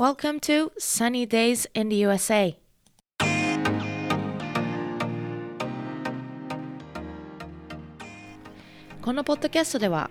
[0.00, 2.56] Welcome to Sunny Days in the USA.
[9.02, 10.08] このポッドキャストでは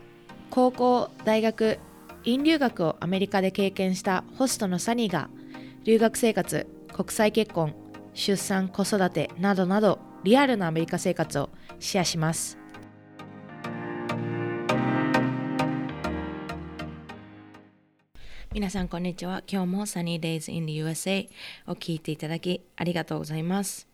[0.51, 1.79] 高校、大学、
[2.23, 5.27] 院留学をアメリカで経験したホストのサニーが
[5.85, 7.73] 留学生活、国際結婚、
[8.13, 11.49] 出産、子育てなどなどリアルなアメリカ生活を
[11.79, 12.58] シェアします。
[18.59, 19.41] 皆さんこんにちは。
[19.49, 21.29] 今日も Sunny Days in the USA
[21.65, 23.87] を聞いていただきありがとうございます。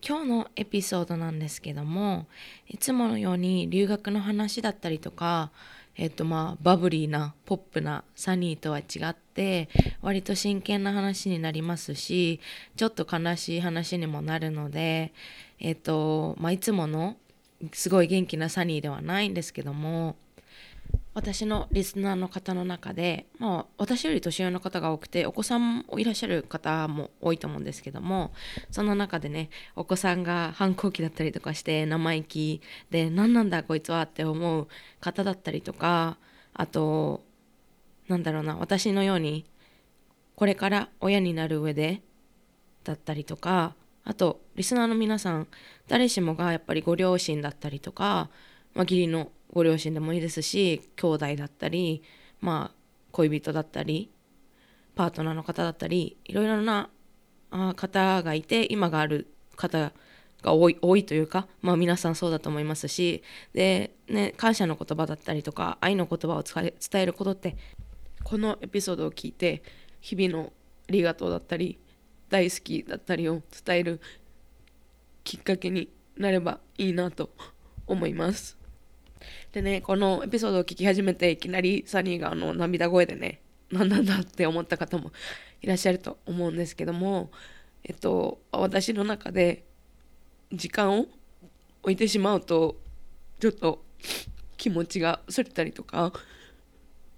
[0.00, 2.26] 今日のエピソードなんですけども
[2.66, 5.50] いつものように留学の話だったりとか
[5.94, 9.68] えっとまあバブリーなポップなサニーとは違って
[10.00, 12.40] 割と真剣な話になりますし
[12.76, 15.12] ちょっと悲しい話にもなるので
[15.60, 17.18] えっとまあいつもの
[17.74, 20.16] すごい元気なサニーではないんですけども
[21.14, 28.32] 私のリスナーの方の中で、まあ、私より年上の方が多くてお子さんもいらっしゃる方も多いと思うんですけども
[28.70, 34.68] その中でねお子さんが反抗期だったりとかして生意気で何なんだこいつはって思う
[35.00, 36.16] 方だったりとか
[36.54, 37.22] あと
[38.08, 39.44] なんだろうな私のように
[40.34, 42.00] これから親になる上で
[42.84, 45.46] だったりとかあとリスナーの皆さん
[45.88, 48.30] 誰しもがやっぱりご両親だったりとか、
[48.74, 52.02] まあ、義理のご両親でもいいですし兄弟だったり
[52.40, 52.76] まあ
[53.12, 54.10] 恋人だったり
[54.94, 56.90] パートナーの方だったりいろいろな
[57.76, 59.92] 方がいて今がある方
[60.42, 63.22] が多い多いというか、まあ、皆さんそうだと思いますし
[63.52, 67.56] で、ね、感謝の言葉だったりとか愛の言葉を伝えることって
[68.24, 69.62] このエピソードを聞いて
[70.00, 70.52] 日々の
[70.88, 71.78] ありがとうだったり
[72.28, 74.00] 大好きだったりを伝える
[75.22, 77.30] きっかけになればいいなと
[77.86, 78.61] 思います。
[79.52, 85.12] でね、このエピソードを聞き始めていきなりサニーがあの涙声でね、何なんだって思った方も
[85.60, 87.30] いらっしゃると思うんですけども、
[87.84, 89.64] えっと、私の中で
[90.52, 91.06] 時間を
[91.82, 92.76] 置いてしまうと、
[93.40, 93.84] ちょっと
[94.56, 96.12] 気持ちがそれたりとか、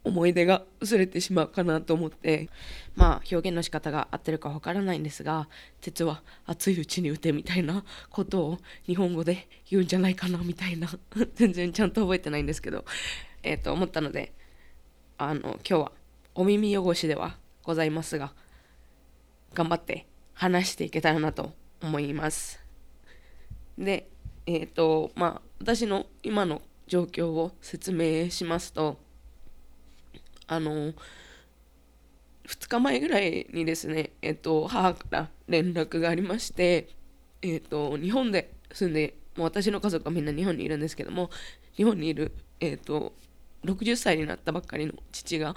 [0.04, 2.50] 思い出が薄れてしまうかなと思って
[2.94, 5.48] まあ表現の仕方が合ってるかわからないんですが
[5.80, 10.88] 鉄は熱いうちに打てみたいなことを日本語で言うんじゃないかなみたいな
[11.34, 12.84] 全然ちゃんと覚えてないんですけど
[13.42, 14.32] えっ、ー、と思ったので
[15.16, 15.92] あの今日は
[16.34, 18.32] お耳汚しではございますが
[19.54, 22.60] 頑張って話していけたらなと思います。
[23.78, 24.08] で
[24.46, 28.98] えっ、ー、とまあ私の今の状況を説明しますと
[30.46, 30.92] あの
[32.46, 36.88] 2日前ぐらいにですね、えっと、母から連絡がありまして、
[37.42, 41.30] えっと、日本で住んで、もう私の家族はみんな日本にいるんですけども、
[41.76, 43.14] 日本にいる、えっと、
[43.64, 45.54] 60歳になったばっかりの父が、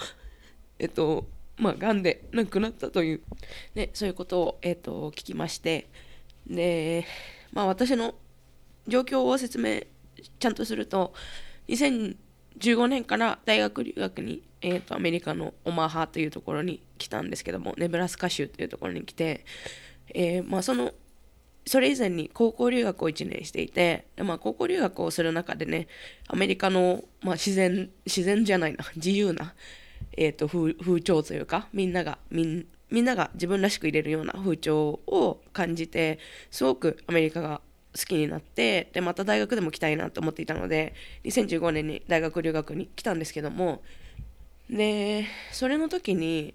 [0.79, 1.27] えっと、
[1.57, 3.21] まあ、癌で亡くなったという、
[3.75, 5.89] ね、そういうことを、えっと、聞きまして、
[6.47, 7.05] で、
[7.51, 8.15] まあ、私の
[8.87, 9.81] 状況を説明
[10.39, 11.13] ちゃんとすると、
[11.67, 19.45] 2015年から大学留学にえーと、アメリカのオマハというところに来たんですけどもネブラスカ州というところに来て、
[20.13, 20.93] えー、まあ、その
[21.67, 25.87] それ以前に高校留学を1年していて、まあ、高校留学をする中でね
[26.27, 29.53] アメリカの、まあ、自然自然じゃないな 自由な、
[30.15, 36.19] えーと、風風潮というかみんながみんみんなが自分らしく入れるような風潮を感じて
[36.51, 37.59] すごくアメリカが
[37.97, 40.93] 好きになってでまた大学でも来たいなと思っていたので
[41.25, 43.81] 2015年に大学留学に来たんですけども
[44.69, 46.53] でそれの時に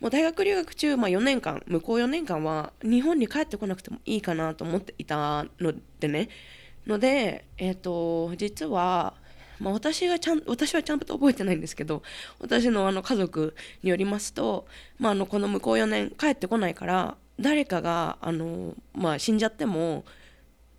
[0.00, 6.28] もう大学留学中、まあ、4年間向こう4年間は日本に帰ってこなくてもいいかなと思っていたのでね。
[6.86, 9.14] ので、えーと、実は、
[9.58, 12.02] まあ、私がちゃん私はちゃんと覚えてないんですけど
[12.40, 14.66] 私のあの家族によりますと、
[14.98, 20.04] まあ、あのこの向こう4年帰ってこないから誰かがあの、まあ、死んじゃっても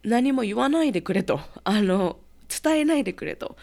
[0.04, 1.40] 何も言わないでくれと。
[1.64, 3.58] あの伝えないでくれと。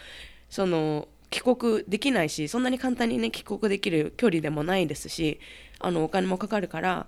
[0.49, 5.39] その帰国できないしそんなに簡単にね帰国できる距離でもないですし
[5.79, 7.07] あのお金もかかるから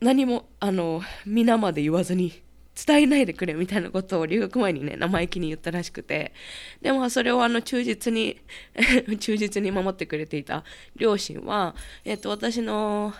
[0.00, 2.40] 何もあの皆まで言わずに
[2.76, 6.34] 伝えないでくれみたいなことを留学前にね生意気に言ったらしくて。
[6.82, 8.38] でもそれをあの忠実に
[9.18, 10.62] 忠実に守ってくれていた
[10.94, 11.74] 両親は、
[12.04, 13.12] えっと、私の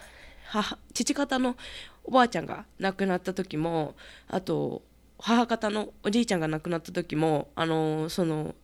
[0.45, 1.57] 母父方の
[2.05, 3.97] おばあちゃんが亡くなった時も
[4.29, 4.83] あと
[5.19, 8.55] 母方のおじいちゃんが亡くなった時もあのその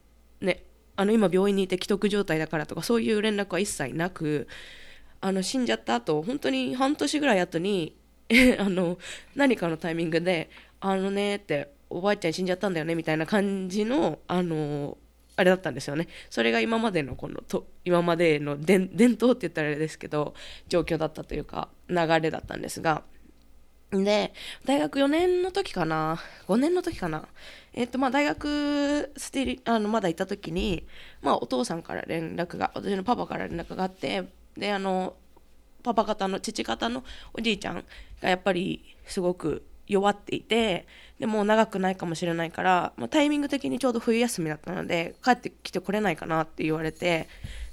[0.41, 0.63] ね
[0.97, 4.49] あの今病院にいて既得状態だからとかそういう連絡は一切なく
[5.21, 7.97] あの死んじゃった後本当に半年ぐらい後に
[8.59, 8.99] あの
[9.35, 10.51] 何かのタイミングで
[10.81, 14.99] 「あのね」って「おばあちゃん死んじゃったんだよね」みたいな感じのあの
[15.37, 16.09] あれだったんですよね。
[16.29, 20.35] それが今までのこのと今までの伝統って言ったらあれですけど
[20.69, 23.03] 状況だったというか流れだったんですが
[23.93, 24.33] で
[24.65, 26.19] 大学4年の時かな。
[26.49, 27.29] 5年の時かな。
[27.75, 30.87] えっ、とまあ大学ステリあのまだいた時に、
[31.21, 34.25] まあ、お父さんから連絡が私のパパから連絡があって
[34.57, 35.15] であの
[35.83, 37.05] パパ方の父方の
[37.35, 37.85] おじいちゃん
[38.23, 40.87] がやっぱりすごく弱っていて
[41.19, 47.29] でもう長くないかもしれないから、まあ、タイミング的にちょうど冬休みだったので帰ってきてこれないかなって言われて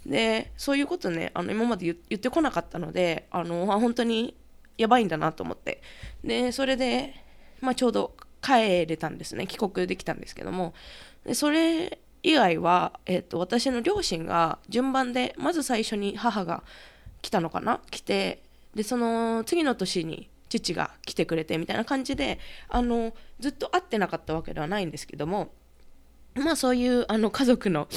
[0.05, 4.35] でそういうことねあの今まで言ってこなかったのであの本当に
[4.79, 5.81] やばいんだなと思って。
[6.23, 7.13] でそれで、
[7.61, 9.45] まあ、ちょうど帰れたんですね。
[9.45, 10.73] 帰国できたんですけども。
[11.25, 16.63] でそれ以外は、えーと、私の両親が順番でまず最初に母が
[17.21, 17.81] 来たのかな？
[17.91, 18.41] 来て
[18.73, 22.39] でその次の年に父が来てくれてみたいな感じで
[22.69, 25.51] あのずっと会ってなかったわけではないんですけども。
[26.35, 27.87] まあそういうあの家族の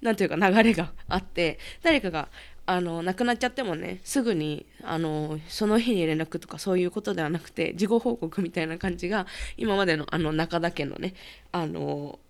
[0.00, 2.28] 何ていうか流れがあって誰かが
[2.70, 9.26] あの亡くなっちゃってもねすぐにあのその日に連絡とかそういうことではなくて事後報告みたいな感じが
[9.56, 11.14] 今までのあの中田家のね
[11.50, 12.20] あの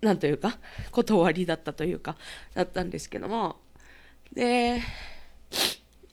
[0.00, 0.58] なんというか
[0.92, 2.14] 断りだったというか
[2.54, 3.56] だったんですけども。
[4.32, 4.80] で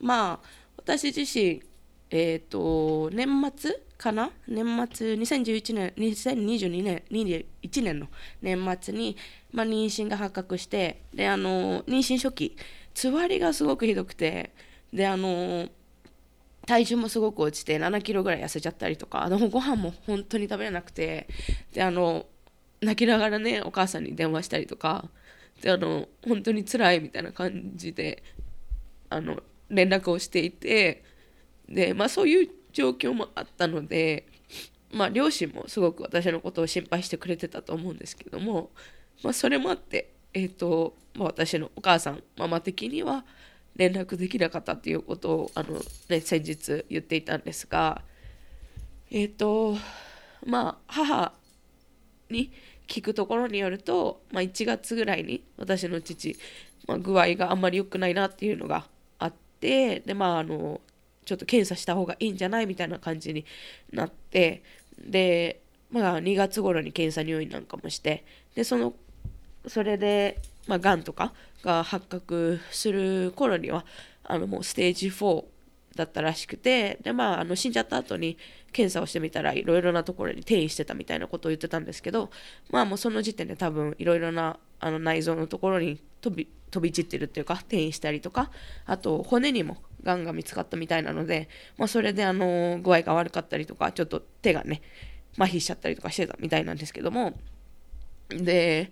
[0.02, 0.48] まあ
[0.78, 1.62] 私自身
[2.10, 4.32] えっ、ー、と年末かな？
[4.48, 8.08] 年末2011年2022年21年の
[8.42, 9.18] 年末に、
[9.52, 12.58] まあ、妊娠が発覚してであの妊娠初期
[12.98, 14.50] つわりがすごくひどくて
[14.92, 15.68] であの
[16.66, 21.28] 体重もすごく落ちて7キロぐらい痩せちゃったりとかでもご飯も本当に食べれなくて
[21.76, 22.26] であの
[22.82, 25.06] 泣きながらねお母さんに電話したりとか
[25.62, 28.24] であの本当に辛いみたいな感じで
[29.12, 31.04] あの連絡をしていて
[31.70, 34.26] でまあそういう状況もあったので
[34.92, 38.72] まあ両親もすごく私のことを心配してくれてたと思うんですけども、
[39.22, 43.26] まあ、それもあってえっ、ー、と、まあ、私のお母さんママ的には
[43.76, 48.04] 連絡できなかったっていうことをあの、ね、先日言っていたんですが
[49.10, 49.76] えっ、ー、と
[50.46, 51.34] まあ母
[52.30, 52.52] に
[52.88, 56.38] 聞くところによると、まあ、1月ぐらいに私の父、
[56.88, 58.86] まあ、具合があんまり良くないなっていうのが
[59.18, 60.82] あってでまああの
[61.26, 63.44] ちょっと検査した方がいいんじゃないみたいな感じに
[63.92, 64.62] なって
[65.00, 68.24] でまあ2月頃に検査入院なんかもして
[68.54, 68.94] でその
[69.68, 71.34] それでまあがんとか
[71.64, 73.86] が発覚する頃には
[74.24, 75.46] あのもうステージ4
[75.96, 78.38] だったらしくてでまああの死んじゃった後に
[78.72, 82.30] 検査をしてみたらいろいろなところに転移してたみたいなことを言ってたんですけど
[82.70, 88.52] まあもうその時点で多分いろいろなあの内臓のところに飛び飛び散ってるっていうか転移したりとか
[88.86, 94.82] あと骨にもがんが見つかったみたいなので、まあ、それであの具合が悪かったりとかちょっと手がね
[95.38, 97.34] 麻痺しちゃったりとかしてたみたいなんですけども
[98.30, 98.92] で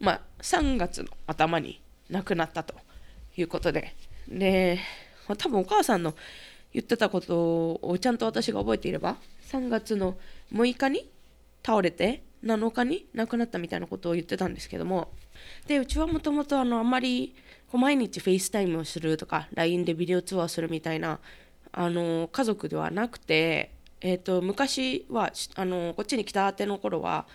[0.00, 1.80] まあ3月の頭に
[2.10, 2.74] 亡くなったと
[3.36, 3.94] いうことで。
[4.28, 4.78] で
[5.28, 6.14] ま多分お母さんの
[6.72, 9.16] 言ってたことをちゃんと私が覚えていれば
[9.50, 10.16] 3月の
[10.52, 11.10] 6日に
[11.64, 15.08] 倒れて7日に亡くなったみたいなことを言ってたんですけども。
[15.66, 17.34] でうちはもともとあんまり
[17.72, 21.20] 毎日 FaceTime をするとか LINE でビデオ通話するみたいな
[21.72, 23.70] あの家族ではなくて、
[24.00, 27.26] えーと、昔はあのこっちに来たての頃は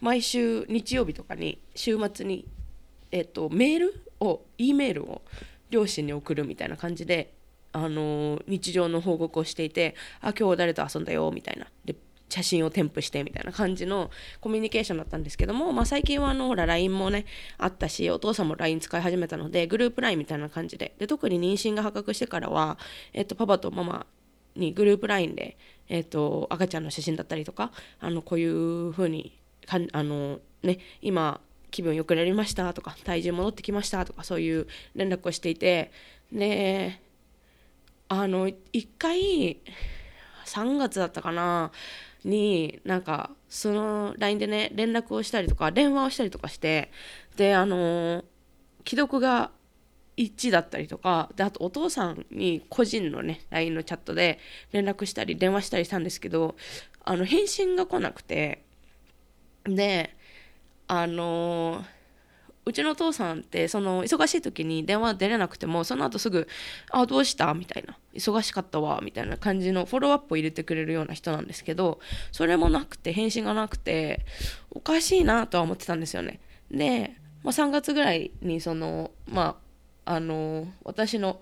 [0.00, 2.46] 毎週日曜日とかに週末に、
[3.10, 5.22] えーとメールを E メールを
[5.70, 7.34] 両親に送るみたいな感じで、
[7.76, 11.66] あの日常の報告をしていてあ今日誰と遊んだよみたいな。
[11.84, 11.94] で
[12.28, 17.24] 写真を添付してみたいな感じのコミュニケーションだったんですけども、まあ、最近はあのほら LINE もね
[17.56, 20.94] あったしお父さんも LINE 使い始めたのでグループ LINE みたいな感じで。
[20.98, 22.78] で特に妊娠が発覚してからは、
[23.12, 24.06] えっと、パパとママ
[24.56, 25.56] にグループ LINE で、
[25.88, 35.90] えっと、赤ちゃんの写真だったりとかあのこういう風にかあのね今気分良くなりましたとか体重戻ってきましたとかそういう連絡をしていて
[36.32, 37.00] で
[38.08, 39.58] あの1回
[40.46, 41.72] 3月だったかな
[42.24, 46.90] になんかその LINE でね連絡をしたりとか電話をしたりとかして
[47.36, 48.24] であの
[48.86, 49.50] 既読が
[50.16, 54.38] 1だったりとかであとお父さんに個人のね LINE のチャットで
[54.72, 56.56] 連絡したり電話したりしたんですけど
[57.04, 58.64] あの返信が来なくて
[59.68, 60.16] で
[60.88, 61.84] あの
[62.64, 66.48] うちのお父さんってその忙しい時に電話出れなくてもその後すぐ
[66.90, 72.00] 「あどうした?」みたいな「忙しかったわ」みたいな感じのフォローアップを入れてくれるような人なんですけど
[72.32, 74.26] それもなくて返信がなくて
[74.70, 76.40] おかしいなとは思ってたんですよね。
[76.70, 79.58] で、まあ、3月ぐらいにそのま
[80.04, 81.40] ああの私の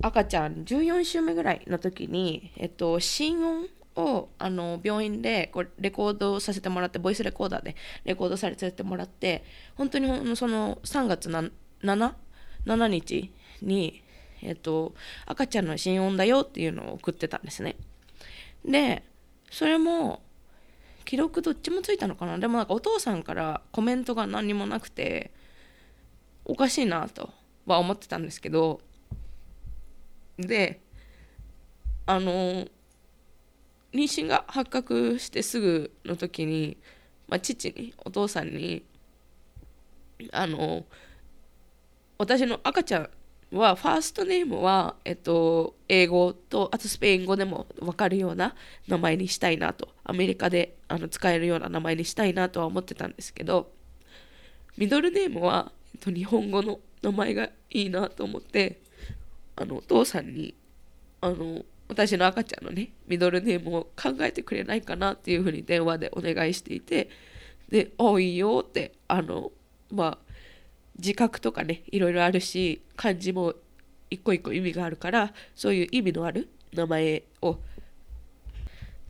[0.00, 9.44] 赤ちゃん14週目ぐらいの時に、えっと、心音をあの病院でこうレコードさせてもらってボイスレコーダーでレコードさせてもらって
[9.76, 11.50] 本当にその3月 7,
[11.82, 13.30] 7日
[13.60, 14.02] に、
[14.42, 14.94] えっと、
[15.26, 17.76] 赤ちゃんの心音だよっていうのを送ってたんですね。
[18.64, 19.02] で
[19.50, 20.22] それも
[21.04, 22.38] 記録どっちもついたのかな？
[22.38, 25.32] でもなんかお父さんからコメントが何にもなくて
[26.44, 27.30] おかしいなと
[27.66, 28.80] は思ってたんですけど
[30.38, 30.80] で
[32.06, 32.66] あの
[33.92, 36.76] 妊娠が発覚してすぐの時に、
[37.28, 38.84] まあ、父にお父さんに
[40.32, 40.84] あの
[42.18, 43.10] 私の赤ちゃん
[43.52, 48.54] はファーストネームは、えっと、英語とあとスペイン語でも分かるような
[48.88, 53.70] 名前にしたいなとアメリカであの使えるような名前にしたいなとは思ってたんですけど
[54.78, 58.80] ミドルネームは、えっと、日本語の名前がいいなと思って
[59.56, 60.54] あのお父さんに
[61.20, 67.10] あの私の赤ちゃんのねミドルネームを考えてくれないかなっていうふうに電話でお願いしていて
[67.68, 69.52] で「あいいよ」ってあの
[69.90, 70.32] まあ
[70.98, 73.54] 自覚とかねいろいろあるし漢字も
[74.10, 77.58] 一個一個意味があるからそういう意味のある名前を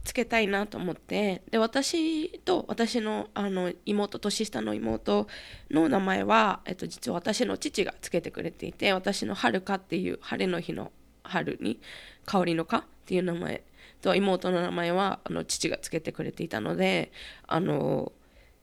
[0.05, 5.29] つけたいなと思ってで私と私のあの妹年下の妹
[5.71, 10.91] の名前は、えっと、実は私の父がつけてくれていて私のはるかっていう晴れの日の
[11.25, 11.81] 春に
[12.25, 13.63] 香りのかっていう名前
[14.01, 17.13] と妹の名前はあの父がつけてくれていたので
[17.47, 18.13] あの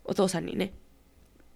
[0.04, 0.74] お父さんにね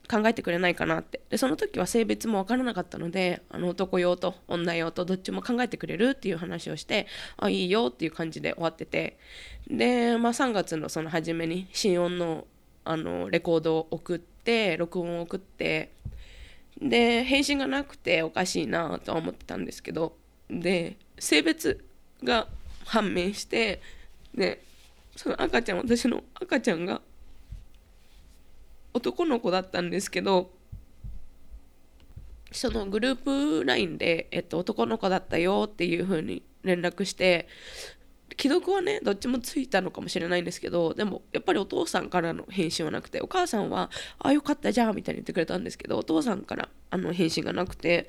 [0.09, 1.21] 考えてくれないかなって。
[1.29, 7.07] でその時は性別も分からなかったのであの男用と女用とどっちも考えてくれるっていう話をして
[7.37, 9.17] あいいよっていう感じで終わってて。
[9.67, 12.47] で、まあ、3月のその初めに心音の
[12.85, 15.93] あのレコードを送って録音を送って
[16.81, 20.17] で返信がなくておかしいなとは思ってたんですけど
[20.59, 21.83] で性別
[22.23, 22.47] が
[22.85, 23.81] 判明して
[24.35, 24.61] で
[25.15, 27.01] その赤ちゃん私の赤ちゃんが
[28.93, 30.51] 男の子だったんですけど
[32.51, 33.15] そのグルー
[33.61, 37.47] プ LINE で、えっと、男の子だったよっていう風に連絡して
[38.39, 48.07] 既読はねどっちもついたのかもしれないんですけどでもやっぱりお父さんからの返信はなくてお母さんは「ああよかったじゃん」みたいに言ってくれたんですけどお父さんからあの返信がなくて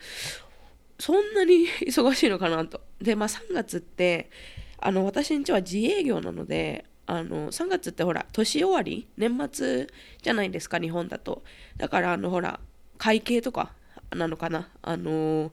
[0.98, 2.80] そんなに 忙しいのかなと。
[3.00, 4.30] で、まあ3月って、
[4.78, 9.88] あの私んちは自営業なので、あの3月ってほら年終わり年末
[10.22, 11.42] じゃないですか日本だと
[11.76, 12.60] だからあのほら
[12.96, 13.72] 会計とか
[14.10, 15.52] なのかなあの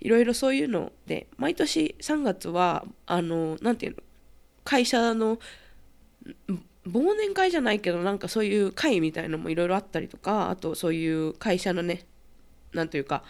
[0.00, 3.98] いろいろそういうので毎年3月はあのなんていうの
[4.64, 5.38] 会社の
[6.86, 12.04] 忘年会じゃないけどなんかそういう会みたいのもいろいろあったりとかあとそういう会社のね
[12.72, 13.22] なんというか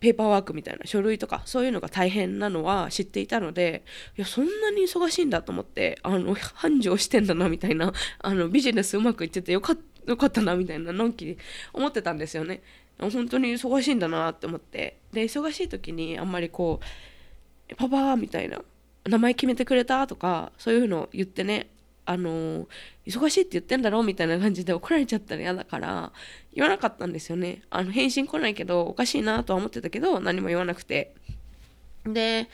[0.00, 3.84] ペーパーワークみたいな書類とかそういうのが大変なのは知っていたので
[4.16, 11.38] いやそんなに忙しいんだと思ってあの繁盛してんだなみたいな あのビジネスうまくいっててよかったなみたいなのんきに
[11.72, 12.62] 思ってたんですよね
[12.98, 16.80] 本当に忙しいんだなって思ってで忙しい時にあんまりこ
[17.70, 18.60] う「パパ」みたいな
[19.06, 21.68] 「名前決めてくれた?」とかそういうのを言ってね
[22.04, 22.66] あの
[23.06, 26.12] 忙しいって言ってんだろみたいな感じで怒られちゃったら嫌だから
[26.52, 27.62] 言わなかったんですよね。
[27.70, 31.14] あの返信来ないけどおかしいなとは思ってたけど何も言わなくて。
[32.04, 32.48] で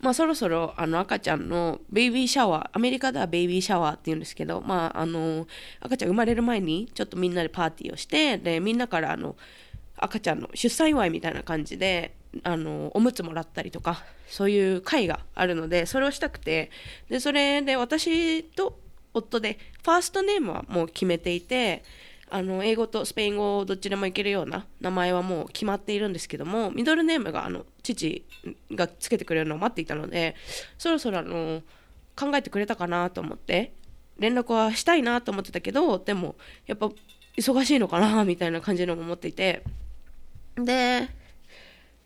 [0.00, 5.46] まあそろそろあの赤ちゃんのベイビーシャワーアメリカではベイビーシャワーって言うんですけどまああの
[5.80, 9.36] 赤ちゃん生まれる前にちょっとみんなでパーティーをしてでみんなからあの
[9.96, 16.70] 赤ちゃんの出産祝いみたいな感じであのおむつもらったりとかそういう会があるのでそれをしたくて
[17.08, 18.78] でそれで私と
[19.12, 21.82] 夫でファーストネームはもう決めていて
[22.30, 28.24] あの英語とスペイン語どっちでもいけるような名前はもう決まっているんですけどもミドルネームがあの父
[28.70, 30.36] がつけてくれるのを待っていたので
[30.78, 31.62] そろそろあの
[32.16, 33.72] 考えてくれたかなと思って
[34.18, 36.90] 連絡はしたいなと思ってたけどでもやっぱ
[37.36, 39.64] 忙しいのかなみたいな感じのも思っていて
[40.56, 41.08] で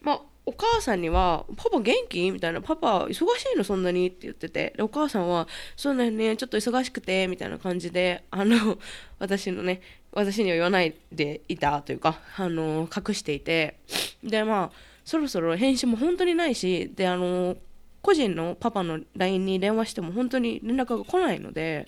[0.05, 3.23] まあお母さんには「パパ元気?」みたいな「パパ忙し
[3.55, 8.79] いのそんなに?」って言っててでお母さんは「そうだよねちょっと忙しくて」みたいな感じであの
[9.19, 9.81] 私のね
[10.13, 13.79] 私には言わないでいたというかあの隠していて
[14.23, 17.57] でまあそろそろ返信も本当にないしであの
[18.03, 21.87] 個人のパパの LINE に電話しても本当に連絡が来ないので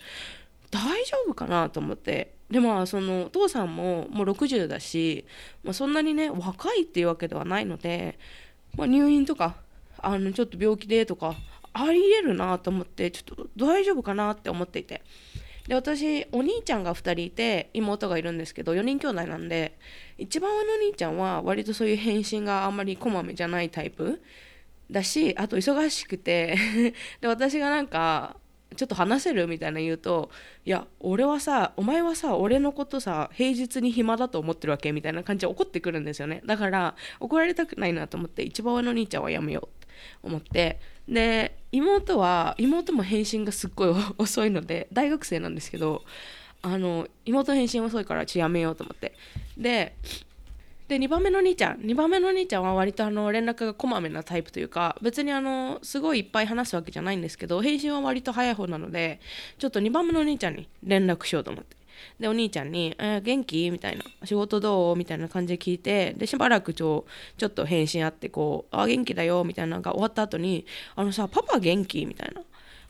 [0.70, 5.24] 大丈夫かなと思ってでまあそのお父さんももう60だし、
[5.64, 8.18] まあ、そんなにね若いっていうわけではないので、
[8.76, 9.56] まあ、入院とか
[9.98, 11.34] あのちょっと病気でとか
[11.72, 15.02] ありえるなと思ってちょっと大丈夫かなって思っていて。
[15.68, 19.76] で私お兄ちゃんが2人いて妹がいるんですけど4人兄弟なんで
[20.16, 24.22] 一番上のお兄ちゃんは割とそういう返信があんまりこまめじゃないタイプ
[24.90, 26.56] だしあと忙しくて
[27.20, 28.36] で私がなんか
[28.76, 29.46] ちょっと話せる？
[29.46, 30.30] みたいな言うと
[30.64, 36.42] いや俺はさお前はさ俺のことさ平日に暇だと思ってるわけみたいな感じで怒ってくるんですよね。
[36.46, 40.80] だから怒られたくないなと思って一番上の兄ちゃんはやめようって思って。
[41.08, 46.04] で妹は妹も返信がすっごい 遅いので大学生なんですけど
[46.62, 49.14] あの妹返信遅いからちょやめようと思って。
[49.56, 49.94] で
[50.88, 59.20] で2番目の兄ちゃん2番目の兄ちゃんは割とあの連絡がこまめなタイプというか別にあのすごいいっぱい話すわけじゃないんですけど返信は割と早い方なので
[59.58, 61.76] ちょっと2番目の兄ちゃんに連絡しようと思って
[62.20, 72.42] でお兄ちゃんに「えー、元気?」みたいな「仕事どう?」みたいな感じで聞いてでしばらくちょちょっと返信あってこう「あ元気だよ」みたいなのが終わった後に「あのさパパ元気?」みたいな。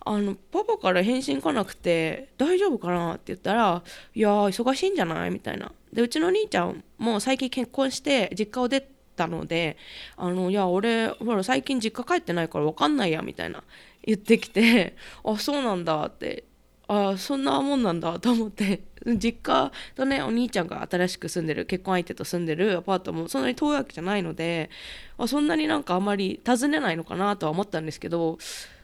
[0.09, 3.83] あのパパから返信来なくて大丈夫かなって言ったら
[4.15, 9.77] 「いや忙しいんじゃない?」みたいなでうちの兄ちゃんも最近結婚して実家を出たので
[10.17, 13.65] 「あのいや俺ほら最近実家帰ってないから分かんないや」みたいな
[14.05, 14.95] 言ってきて
[15.25, 16.45] 「あそうなんだ」って
[16.87, 18.83] あそんなもんなんだと思って
[19.19, 24.71] 実家とねお兄ちゃんが新しく住んでる結婚相手と住んでるアパートもそんなに遠いわけじゃないので
[25.19, 28.39] あそんなになんかあんまり訪ねないのかなとは思ったんですけど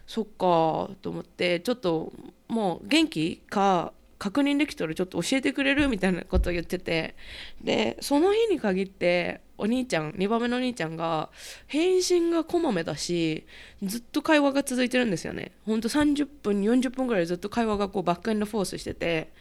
[0.07, 2.13] そっかと思ってちょっと
[2.49, 7.17] もう元気か確認できたらちょっと教えてくれるみたいなことを言ってて。
[7.61, 11.31] でその日に限ってお兄ちゃん2番目のお兄ちゃんが
[11.67, 13.45] 返信がこまめだし
[13.83, 15.53] ずっと会話が続いてるんですよね。
[15.65, 19.33] ほんと30分40分ぐらいずっと会話がこうバックエンドフォースしてて。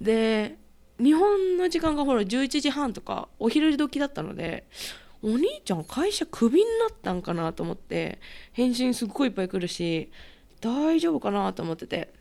[0.00, 0.56] で
[1.00, 4.64] 日本の時間がほら11時半とかお昼時だったので
[5.22, 8.18] お兄ちゃん会社クビになったんかなと思って
[8.52, 10.10] 返信すっごいいっぱい来るし
[10.60, 12.12] 大丈夫かなと思ってて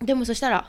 [0.00, 0.68] でもそしたら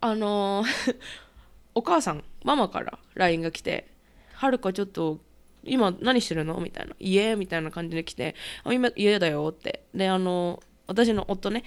[0.00, 0.96] あのー
[1.74, 3.86] お母さんママから LINE が来て
[4.34, 5.20] 「はるかちょっと
[5.62, 8.34] 今何してるの?」みたいな「家?」みたいな感じで来て
[8.64, 11.64] 「あ今家だよ」ってであの私の夫ね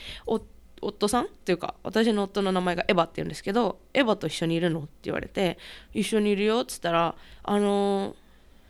[0.81, 5.57] 夫さんっていうか私の夫の名前がエヴァって言うんですけど「エヴァと一緒にいるの?」って言われて
[5.93, 8.15] 「一緒にいるよ」っつったら「あのー、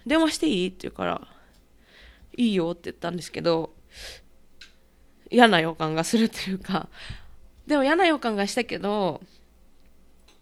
[0.05, 1.27] 電話していい?」って言うから
[2.38, 3.74] 「いいよ」って言ったんですけど
[5.29, 6.89] 嫌な予感がするというか
[7.68, 9.22] でも嫌な予感がしたけど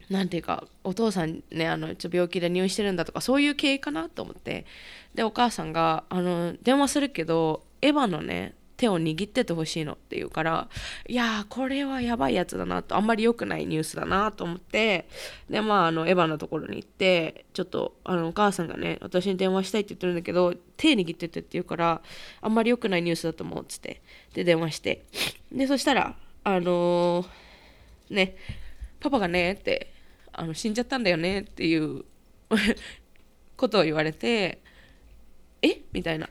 [0.10, 4.66] 何ていうかお父さんねあのちょ病気で入院してるんだとかそういう経緯かなと思って
[5.14, 10.70] でお母さんがあの電話するけどエヴァのね手を握っててほしいのって言うから
[11.06, 15.10] いやこれはやばいやつだなとあんまり良くないニュースだなと思って
[15.50, 22.02] でまああのエヴァのところに行ってちょっとあのお母さんがね私に電話したいって言ってるんだけど手握っててって言うから
[22.40, 24.02] あんまり良くないニュースだと思うっつって
[24.34, 25.04] で電話して。
[25.52, 26.16] でそしたら
[26.46, 28.38] あのー、ね
[29.02, 29.92] パパがねって
[30.32, 32.06] あの死んじゃったんだよねっていう
[33.58, 34.60] ことを言われて
[35.62, 35.82] え？
[35.92, 36.30] みたいな。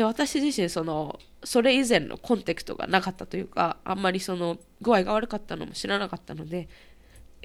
[0.00, 6.70] で私自身そのそれ以前のコンテクトがなかったというかあんまりその具合が悪かったのも知らなかったので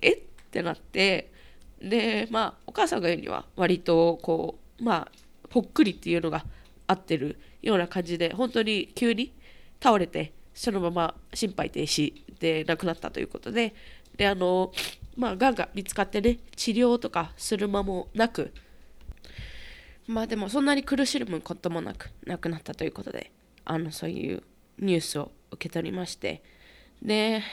[0.01, 0.19] えっ？
[0.51, 1.33] てなって
[1.81, 5.11] でまあお母さんが言うには割とこうまあ
[5.49, 6.45] ぽっくりっていうのが
[6.87, 9.33] 合ってるような感じで本当に急に
[9.83, 13.75] 倒れてそのまま心肺停止で亡くなったということで
[14.15, 14.71] であの
[15.17, 18.53] まあがんが見つかってね治療とかする間もなく
[20.07, 23.31] まあでもそんなに苦しむこともなく亡くなったということで
[23.65, 24.43] あのそういう
[24.79, 26.41] ニュースを受け取りまして。
[27.01, 27.43] で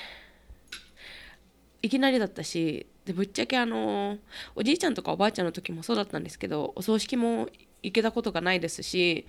[1.83, 4.19] いきなりだったしでぶっちゃけあの
[4.55, 7.49] おじいちゃんとかおばあちゃんの時もそうだったんですけどお葬式も
[7.83, 9.27] 行けたことがないですし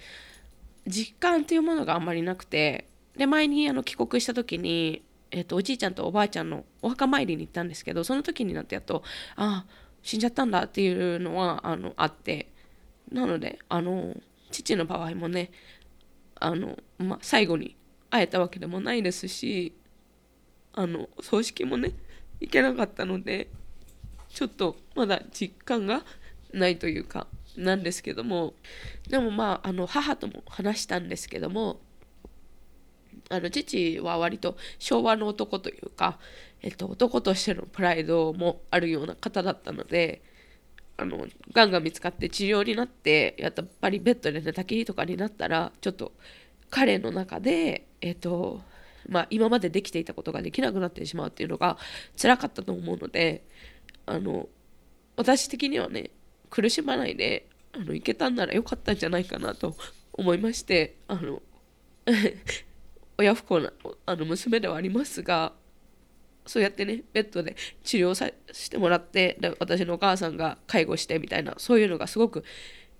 [0.85, 9.03] 実感っていうものがあんまりなくてで前にあの帰国した時に、えーと、おじいちゃんとおばあちゃんのお墓参りに行ったんですけどその時になってやっと
[9.35, 12.52] ああ死んじゃったんだっていうのはあのあって。
[13.11, 14.15] なのであの
[14.51, 15.51] 父の場合もね
[16.35, 17.75] あの、まあ、最後に
[18.09, 19.73] 会えたわけでもないですし
[20.73, 21.91] あの葬式もね
[22.39, 23.49] 行けなかったので
[24.29, 26.03] ちょっとまだ実感が
[26.51, 28.53] ないというかなんですけども
[29.09, 31.79] でもまああの母とも話したんですけども
[33.29, 36.19] あの父は割と昭和の男というか、
[36.61, 40.21] えっと、男としてのプライドもあるような方だったので
[40.97, 46.11] あのがんが見つかって治療になってやっぱりベッドで寝たきりとかになったらちょっと
[46.69, 48.61] 彼の中で、えっと
[49.07, 51.77] まあ、今までできていたことができなくなってしまうっていうのが
[52.19, 53.43] 辛かったと思うので
[54.05, 54.47] あの
[55.15, 56.11] 私的にはね
[56.49, 59.75] 苦しまないであのいけたんならよかったんじゃないかなと
[60.13, 61.41] 思いましてあの
[63.17, 63.73] 親不孝な
[64.05, 65.53] あの娘ではありますが
[66.45, 72.43] そうやってねベッドで治療さしてもらって私のお母さんが介護してみたいなそういうのがすごく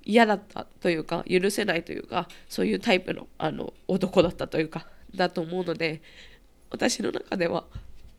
[0.06, 6.02] 嫌だったというか許せないというかそういうタイプのあの男だったというかだと思うので
[6.70, 7.66] 私の中では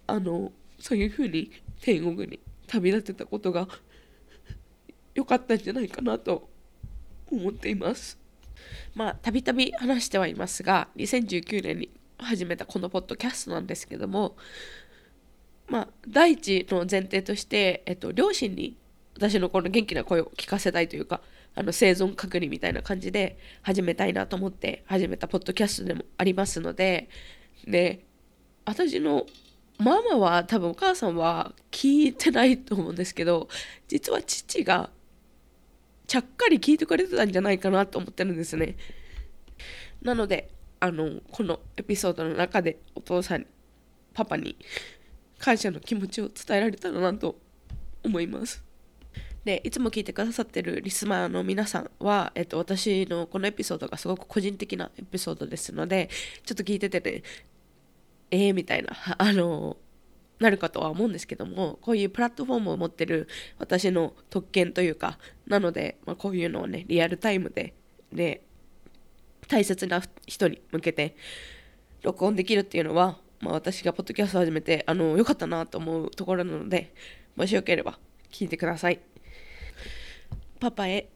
[0.07, 3.69] あのそういうふうに天国に旅立てたことが
[5.15, 6.49] 良かったんじゃないかなと
[7.31, 8.19] 思っています。
[8.95, 14.37] まあたびたび話してはいますが2019年に始めたこのポッドキャストなんですけども
[15.69, 18.77] まあ第一の前提として、えっと、両親に
[19.17, 21.21] 私のこの元気な声を聞かせたいというか
[21.55, 27.09] あの生存確認みたいな感じで始めたいなと思って始めたポッドキャストでもありますので
[27.67, 28.05] で
[28.65, 29.27] 私の
[29.79, 33.49] ママは多分お母さんは聞いてないと思うんですけど
[33.89, 34.91] 実は父が
[36.07, 38.77] ちゃっかり聞いてくれてたんじゃないかなと思ってるんですね。
[40.03, 40.51] なので
[40.81, 43.47] あのこのエピソードの中でお父さん
[44.13, 44.57] パパに
[45.39, 47.39] 感謝の気持ちを伝えられたらなと
[48.03, 48.65] 思います。
[49.45, 56.09] でいつも聞いてくださってるリスナーの皆さんは、えっと、私のこのエピソードがすごく個人的なエピソードですので
[56.47, 57.23] ちょっと聞いててね
[58.31, 59.77] えーみたいな あの
[60.39, 67.75] なるかとは思うんですけどもこういうプラットフォームを持ってる私の特権というかなので、まあ、こういうのをねリアルタイムで
[68.13, 68.47] で
[69.47, 71.17] 大切な人に向けて
[72.03, 76.95] 録音できるっていうのは、まあ、私がポッドキャストを始めてあの良かったなと思うところなので
[77.37, 77.99] もしよければ
[78.31, 79.01] 聞いてください。
[80.61, 81.09] パパへ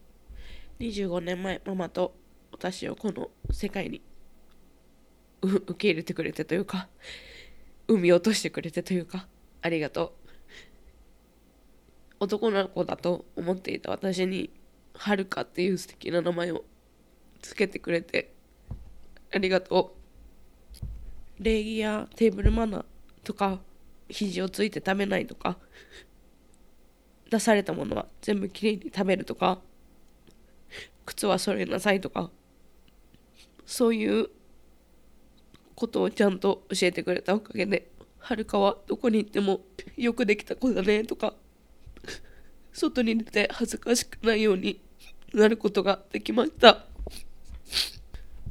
[0.81, 2.15] 25年前ママと
[2.53, 4.03] 私をこの世界に
[5.43, 6.89] 受け入れてくれてというか
[7.87, 9.27] 産み落としてくれてというか
[9.63, 10.29] ありがとう
[12.21, 14.51] 男の子だと思っていた私に
[14.95, 16.65] はるかっていう素敵な名前を
[17.41, 18.35] つけてくれて
[19.33, 19.98] ありがとう
[21.40, 22.85] 礼儀やテーブルマナー
[23.24, 23.61] とか
[24.09, 25.59] 肘をついて食べないとか
[27.31, 29.59] 出されたものは全部きれいに食べるとか
[31.05, 32.31] 靴は揃えなさいとか
[33.66, 34.29] そういう
[35.74, 39.61] ことをちゃんと教えてくれたおかげではるかはどこに行っても
[39.96, 41.35] よくできた子だねとか
[42.72, 44.81] 外に出て恥ずかしくないように
[45.33, 46.88] なることができました。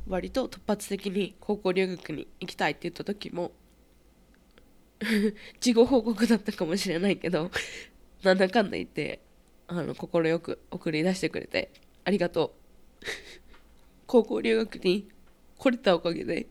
[0.08, 3.52] 割と突発的に高校留学に行きたいって言った時も
[5.60, 7.52] 事後報告だったかもしれないけど
[8.24, 9.20] なんだかんだ言って
[9.68, 11.72] あの快く送り出してくれて
[12.04, 12.56] ありがと
[13.02, 13.06] う。
[14.08, 15.10] 高校留学に
[15.58, 16.48] 来れたおかげで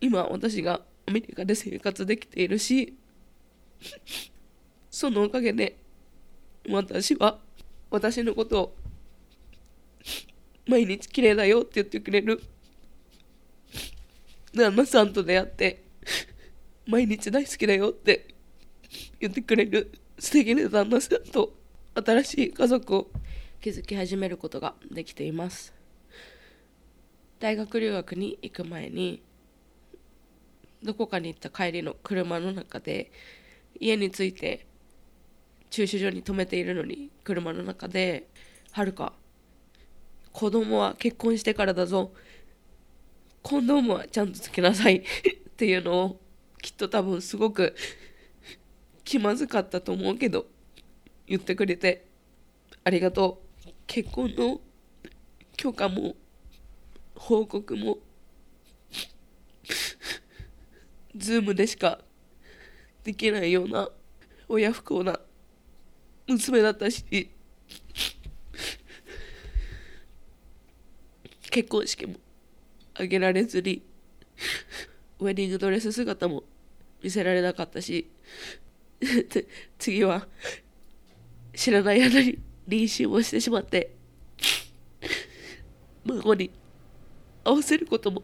[0.00, 2.94] 今私がアメリカで生活できているし
[4.90, 5.78] そのおかげで
[6.68, 7.40] 私は
[7.90, 8.76] 私のことを
[10.66, 12.42] 毎日綺麗だよって言ってくれる
[14.58, 15.84] 旦那さんと出会って
[16.86, 18.34] 毎日大好きだよって
[19.20, 21.54] 言ってくれる素敵な旦那さんと
[21.94, 23.10] 新しい家族を
[23.62, 25.74] 築き始めることができています。
[27.40, 29.22] 大学留学に行く前に
[30.82, 33.12] どこかに行った帰りの車の中で
[33.78, 34.66] 家に着いて
[35.70, 38.28] 駐車場に止めているのに車の中で
[38.72, 39.12] 「はるか
[40.32, 42.12] 子供は結婚してからだぞ
[43.42, 45.02] コンドームはちゃんとつけなさい」 っ
[45.56, 46.20] ていうのを
[46.60, 47.74] きっと多分すごく
[49.04, 50.46] 気まずかったと思うけど
[51.26, 52.06] 言ってくれて
[52.84, 53.48] ありがとう。
[53.86, 54.60] 結婚の
[55.56, 56.14] 許可も
[57.14, 57.98] 報告も
[61.16, 62.04] ズームでしか
[63.02, 63.90] できないような
[64.46, 65.18] 親不幸な
[66.26, 67.30] 娘だったし
[71.50, 72.27] 結婚式も。
[72.98, 73.82] 挙げられずに
[75.20, 76.42] ウェディングドレス姿も
[77.02, 78.10] 見せられなかったし
[79.78, 80.26] 次は
[81.54, 83.92] 知らない間に妊娠をしてしまって
[86.04, 86.50] 孫に
[87.44, 88.22] 合わせることも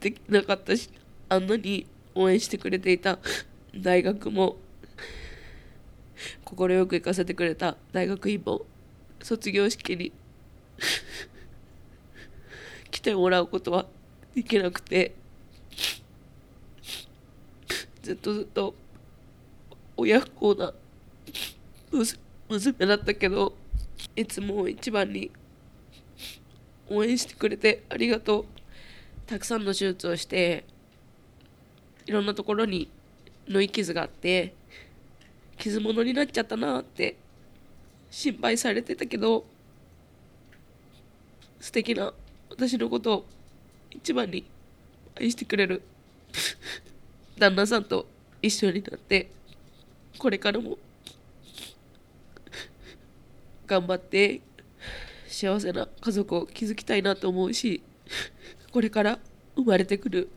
[0.00, 0.90] できなかったし
[1.28, 3.18] あんなに応援してくれていた
[3.74, 4.58] 大学も
[6.44, 8.66] 快く行かせてくれた大学院も
[9.22, 10.12] 卒業式に
[13.06, 13.86] てもらうことは
[14.34, 15.14] できなくて。
[18.02, 18.72] ずっとずっと
[19.96, 20.72] 親不孝な
[22.48, 23.52] 娘だったけど
[24.14, 25.32] いつも一番に
[26.88, 28.44] 応援してくれてありがとう。
[29.26, 30.64] たくさんの手術をして
[32.06, 32.88] いろんなところに
[33.48, 34.54] 縫い傷があって
[35.58, 37.16] 傷物になっちゃったなって
[38.08, 39.44] 心配されてたけど
[41.58, 42.14] 素敵な
[42.50, 43.26] 私のことを
[43.90, 44.44] 一番に
[45.18, 45.82] 愛してくれる
[47.38, 48.06] 旦那さんと
[48.42, 49.30] 一緒になって
[50.18, 50.78] これからも
[53.66, 54.40] 頑張って
[55.26, 57.82] 幸せな家族を築きたいなと思うし
[58.72, 59.18] これから
[59.56, 60.28] 生まれてくる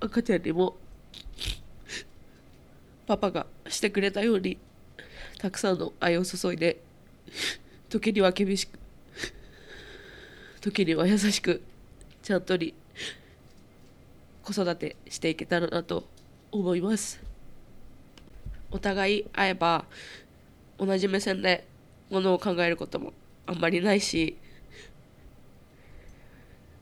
[0.00, 0.76] 赤ちゃんにも
[3.06, 4.58] パパがしてくれたように
[5.38, 6.80] たくさんの愛を注いで
[7.88, 8.78] 時には厳しく
[10.70, 11.62] 時には優しく
[12.22, 12.74] ちゃんとに
[14.42, 16.04] 子育てしていけたらなと
[16.50, 17.20] 思います。
[18.70, 19.86] お互い会えば
[20.78, 21.66] 同じ目線で
[22.10, 23.14] ものを考えることも
[23.46, 24.36] あんまりないし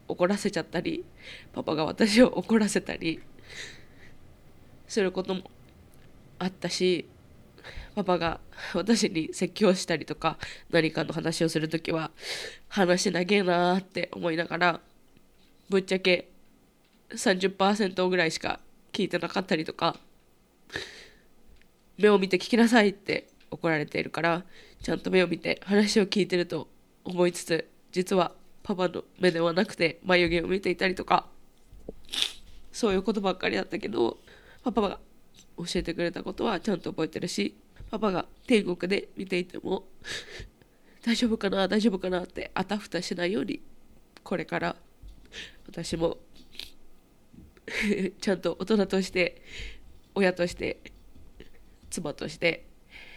[0.08, 1.04] 怒らせちゃったり
[1.52, 3.20] パパが私を怒らせたり
[4.88, 5.42] することも
[6.40, 7.08] あったし
[7.96, 8.40] パパが
[8.74, 10.38] 私に説教したりとか
[10.70, 12.10] 何かの話をする時は
[12.68, 14.80] 話長えなーって思いながら
[15.70, 16.28] ぶっちゃけ
[17.10, 18.60] 30%ぐらいしか
[18.92, 19.98] 聞いてなかったりとか
[21.96, 24.44] 目を見て聞きなさいって怒られているから
[24.82, 26.68] ちゃんと目を見て話を聞いてると
[27.02, 28.32] 思いつつ実は
[28.62, 31.26] パパの目ではなくて眉毛を見ていたりとか
[32.72, 34.18] そういうことばっかりだったけど
[34.62, 34.98] パパが
[35.56, 37.56] 教えてくれたことはちゃんと覚えてるし
[37.90, 39.88] パパが天国で見ていても
[41.04, 43.62] 大丈夫かな大丈夫かなってあたふたしないように
[44.22, 44.76] これから
[45.66, 46.18] 私も
[48.20, 49.42] ちゃんと大人として
[50.14, 50.80] 親として
[51.90, 52.66] 妻として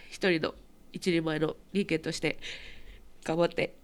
[0.08, 0.54] 一人の
[0.92, 2.38] 一人前の人間として
[3.24, 3.76] 頑張って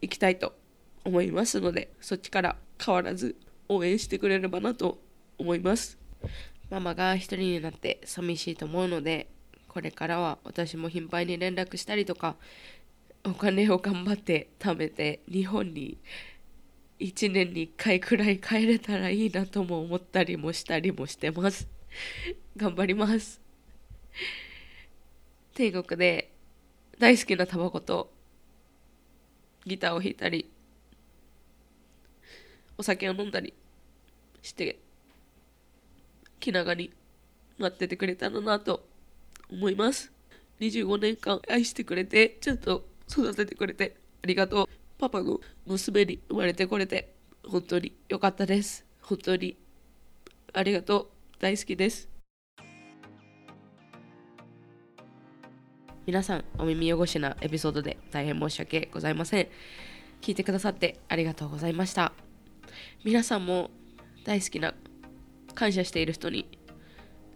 [0.00, 0.56] いきたいと
[1.04, 3.36] 思いますのでそっちから変わらず
[3.68, 5.00] 応援してくれればなと
[5.38, 5.98] 思います。
[6.70, 9.28] ママが一人になって寂しいと思うので
[9.68, 12.36] これからは私も頻繁に連絡したりとか
[13.24, 15.98] お金を頑張って貯めて日本に
[16.98, 21.68] 1年に1回くらい帰れたらいいなとも思ったりもしたりもしてます。
[22.56, 23.40] 頑張ります。
[25.54, 26.32] 天国で
[26.98, 28.12] 大好きなタバコと
[29.64, 30.50] ギターを弾いたり
[32.76, 33.54] お酒を飲んだり
[34.42, 34.78] して
[36.40, 36.92] 気長に
[37.58, 38.86] 待っててくれたらなと
[39.50, 40.12] 思います。
[40.60, 44.68] 25年間愛してくれてちゃんと育ててくれてありがとう。
[44.98, 47.14] パパの娘に生まれてこれて
[47.46, 48.84] 本当に良かったです。
[49.00, 49.56] 本当に
[50.52, 51.08] ありがとう。
[51.38, 52.08] 大好きです。
[56.04, 59.48] 皆さんお耳汚しなエピソードで大変申し訳ございません。
[60.20, 62.12] 聞いてくださってありがとうございました。
[63.04, 63.70] 皆さんも
[64.24, 64.74] 大好きな
[65.54, 66.48] 感謝している人に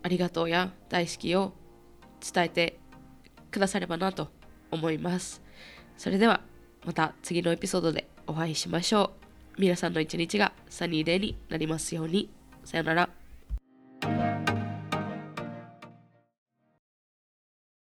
[0.03, 1.55] ありがとうや大好きを
[2.23, 2.79] 伝えて
[3.51, 4.29] くださればなと
[4.71, 5.43] 思います。
[5.97, 6.41] それでは
[6.85, 9.13] また次のエピソードでお会いしましょ
[9.59, 9.61] う。
[9.61, 12.31] 皆さんの一日がサニーデーになりますように。
[12.65, 13.22] さよなら。